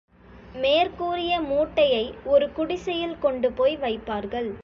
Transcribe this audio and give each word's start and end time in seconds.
மேற்கூறிய 0.55 1.41
மூட்டையை 1.41 2.13
ஒரு 2.23 2.51
குடிசையில் 2.51 3.17
கொண்டுபோய் 3.19 3.77
வைப்பார்கள். 3.77 4.51